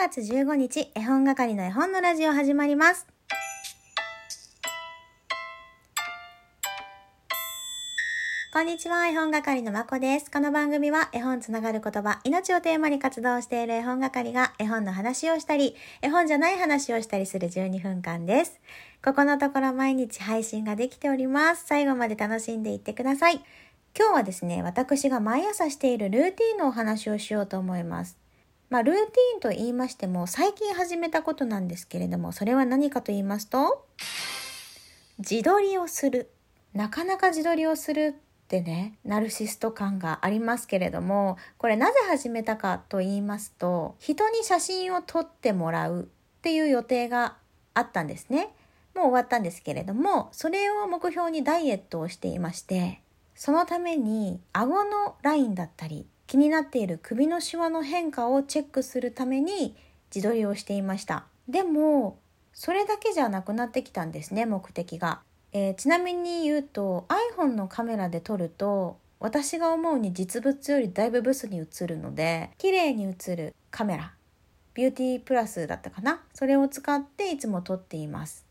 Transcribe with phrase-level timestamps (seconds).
[0.00, 3.06] 月15日、絵本係の絵本のラジオ始まります。
[8.50, 10.30] こんにちは、絵本係のまこです。
[10.30, 18.58] この番組は絵本つながる言葉、命をテーマに活動している絵本係が絵本の話をしたり、絵本じゃない話をしたりする12分間です。
[19.04, 21.66] ここのところ毎日配信ができております。
[21.66, 23.44] 最後まで楽しんでいってください。
[23.94, 28.16] 今日はですね、私が毎朝しているルーティンのお話をしようと思います。
[28.70, 33.84] まあ、ルーティーンと言いましても、最近始めたことなんですけれども、それは何かと言いますと、
[35.18, 36.30] 自撮りをする。
[36.72, 47.38] なかなか自撮りをするってね、ナルシスト感がありますけれども、これなぜ始めたかと言いますと、人に写真を撮ってもらうっていう予定が
[47.74, 48.54] あったんですね。
[48.94, 53.00] もう終わったんですけれども、それを目標にダイエットをしていまして、
[53.34, 59.74] そのために顎のラインだったり、気になっている首のシワの変化をチェックするために
[60.14, 61.24] 自撮りをしていました。
[61.48, 62.20] でも、
[62.52, 65.22] それだけじゃなくなってきたんですね、目的が。
[65.52, 74.12] えーちなみに言うと iPhone のカメラで撮ると私が思うに実物よりだいぶブスに映るので綺麗に映るカメラ
[74.74, 78.46] ビューティープラスだったかなそれを使っていつも撮っています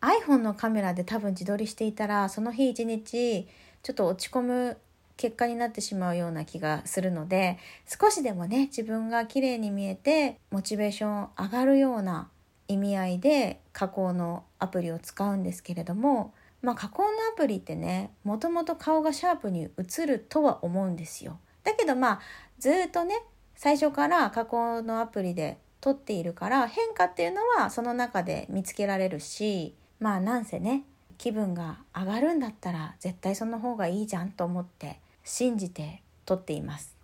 [0.00, 3.46] iPhone のカメラで多分自撮りしていたらその日一日
[3.84, 4.76] ちょっと落ち込む
[5.16, 12.28] 結果になってしまうような気がするので少しでもね自分が綺麗に見えてモチベーション上がるような
[12.68, 21.38] 意味合いで加工のアプリを使うんですけれどもまあ加工のアプリってねもともと顔がシャープに映るとは思うんですよ。
[21.62, 22.20] だけどまあ
[22.58, 23.22] ずっとね
[23.54, 30.84] 最初から加工のアプリで撮っているから変化っていうのはその中で見つけられるしまあなんせね
[31.18, 36.94] 気分が上がるんだったら絶対その方がいいじゃんと思って信じて撮っています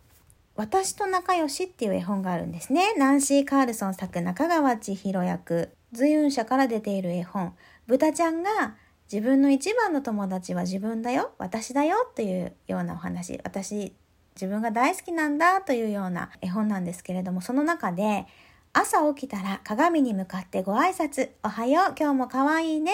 [0.61, 2.93] 私と仲良しっていう絵本があるんですね。
[2.99, 7.55] ナンシー・カールソン作中川千尋役、随運社から出ている絵本。
[7.87, 8.77] 豚ちゃんが
[9.11, 13.41] 自分の一番の友達は自分だよ、私だよというようなお話。
[13.43, 13.95] 私、
[14.35, 18.27] 自分が大好きなんだというような絵本なんですけれども、その中で、
[18.75, 22.93] 朝起きたら鏡に向かってご挨拶、おはよう、今日も可愛いね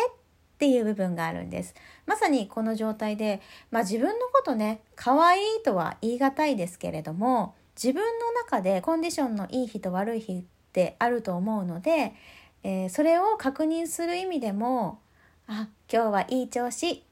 [0.57, 1.75] っていう部分があるんです。
[2.07, 12.15] まさにこの状態で、まあ自分のことね、可愛いとは言い難いですけれども、自分の中でコンディションのいい日と悪い日ってあると思うので、
[12.63, 14.99] えーそれを確認する意味でも、
[15.47, 17.05] あ、今日はいい調子、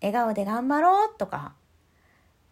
[0.00, 1.52] 笑顔で頑張ろうとか、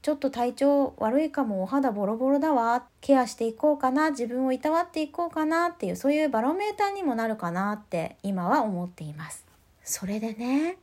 [0.04, 9.43] ちょっと体調悪いかもお肌ボロボロだわケアしていこうかな自分をいたわっていこうかなっていうそういうバロメーターにもなるかなって今は思っています
[9.84, 10.78] それでね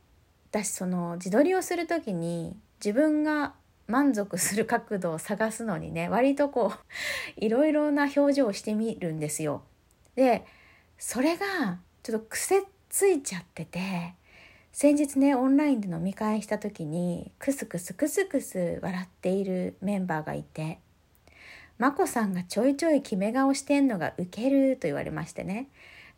[0.50, 3.54] 私その自撮りをする時に自分が
[3.88, 6.78] 満足する角度を探すのにね割とこう
[7.36, 9.62] いろいろな表情をしてみるんですよ。
[10.14, 10.44] で
[10.98, 14.14] それがちょっと癖ついちゃってて
[14.72, 20.78] 先日ねオンラインで飲み会した時にクスクスクスクス笑っているメンバーがいて
[21.78, 25.68] 眞子さんがちょいちょい決め顔してんのがウケると言われましてね。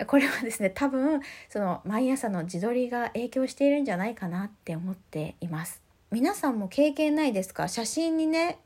[0.06, 5.80] これはですね多分その毎朝の自撮りが影響しているんじゃないかなって思っています。
[6.10, 7.68] 皆さんも経験ないですか？
[7.68, 8.58] 写真にね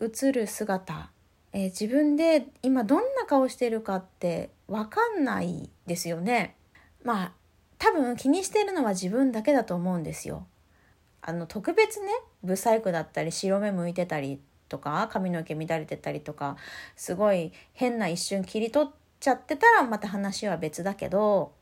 [0.00, 1.10] 写る姿、
[1.52, 6.56] えー自分で今どんな顔してるかってわかんないですよね。
[7.04, 7.32] まあ
[7.78, 10.46] 多分気にしてるのは自分だけだと思うんですよ。
[11.20, 12.06] あの特別ね
[12.42, 16.56] ブサイクだったり白目向いてたりとか髪の毛乱れてたりとか
[16.96, 21.52] すごい変な一瞬切り取ってちゃってたらまた話は別だけど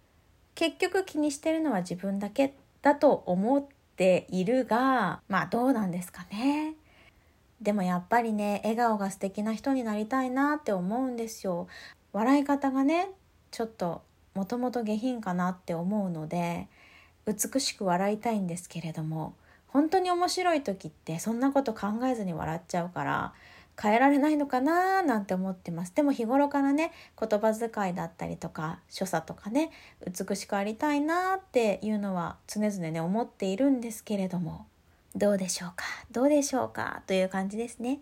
[0.55, 3.63] 結局気にしてるのは自分だけだと思っ
[3.97, 6.75] ているがまあどうなんですかね。
[7.61, 11.69] でもやっぱりね笑顔が素敵な人になりたいなって思うんですよ。
[12.15, 13.11] 笑い方がね
[13.51, 14.01] ちょっと
[14.35, 16.67] もともと下品かなって思うので
[17.27, 19.35] 美しく笑いたいんですけれども
[19.67, 23.35] 本当に面白い時ってそんなこと考えずに笑っちゃうから
[23.81, 25.95] 変えられないのかななんて思ってます。
[25.95, 29.71] でも日頃からね言葉遣いだったりとか所作とかね
[30.07, 34.67] 美しくありたいなっていうのは常々ね思っているんですけれども
[35.17, 38.01] どうでしょうかどうでしょうかという感じですね。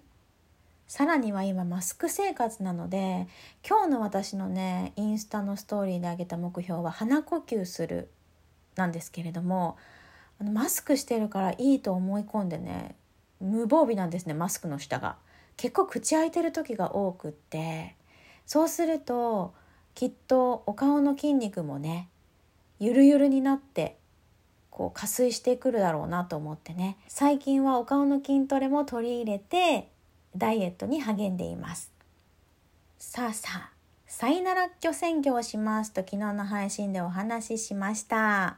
[0.88, 3.28] さらには今マスク生活なので
[3.66, 8.08] 今日の私のねインスタのストーリーで挙げた目標は鼻呼吸する
[8.75, 9.76] なんですけれども
[10.40, 12.96] マスクしてるからいいと思い込んでね
[13.38, 15.16] 無防備なんですねマスクの下が。
[15.58, 17.94] 結構口開いてる時が多くって
[18.46, 19.52] そうすると
[19.94, 22.08] きっとお顔の筋肉もね
[22.81, 23.99] ゆるゆるになって
[24.70, 29.88] こう加水してくるだろうなと思ってね最近はお顔の筋トレも取り入れて
[30.37, 31.93] ダイエットに励んでいます
[32.96, 33.70] さあさあ
[34.06, 38.56] サイナラッキョ宣言をしますと昨日の配信でお話ししました。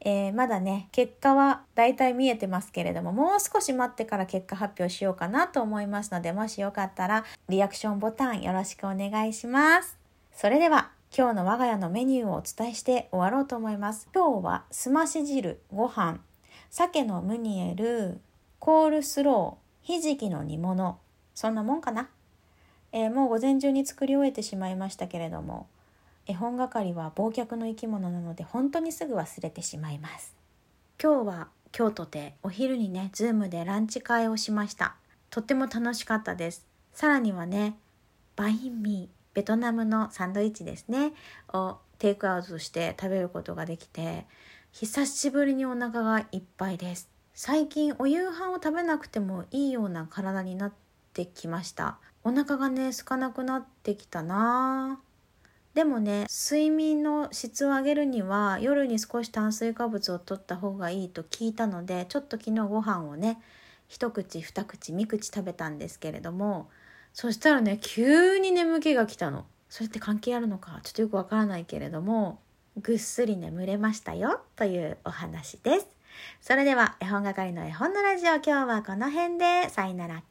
[0.00, 9.98] えー、まだね結果はだいたい見えてますけれどももう少し待ってから結果発表しようかなと思いますのでもしよかったらリアクションボタンよろしくお願いします。
[10.32, 14.08] それでは今日の我が家のメニューをお伝えして終わろうと思います。
[14.14, 16.20] 今日はすまし汁ご飯。
[16.70, 18.20] 鮭のムニエル
[18.58, 20.98] コールスローひじきの煮物。
[21.34, 22.08] そんなもんかな、
[22.92, 25.66] えー、もう午前中に作り終えてしまいましたけれども。
[26.28, 30.36] 絵本係は忘却の生き物なので本当にすぐ忘れてしまいます。
[31.02, 34.96] 今日は京都でお昼にねズームでランチ会をしました。
[35.30, 36.66] とっても楽しかったです。
[36.92, 37.78] さらにはね
[38.36, 41.12] バインミーベトナムのサンドイッチですね。
[41.52, 44.26] をテイクアウトして食べることができて
[44.70, 47.08] 久しぶりにお腹がいっぱいです。
[47.32, 50.72] 最近お夕飯を食べなくてもいいような体になっ
[51.14, 51.98] てきました。
[52.22, 55.00] お腹がね空かなくなってきたな
[55.74, 63.40] でもね睡眠の質を上げるには夜に少し炭水化物を取った方がいいと聞いたのでちょっと昨日ご飯をね
[63.86, 66.68] 一口二口三口食べたんですけれども
[67.12, 69.46] そしたらね急に眠気が来たの。
[69.68, 70.80] それって関係あるのか？
[70.82, 72.40] ちょっとよくわからないけれども
[72.80, 75.86] ぐっすり眠れましたよというお話です。
[76.40, 79.68] それでは絵本係の絵本のラジオ今日はこの辺で。
[79.68, 80.22] さよなら。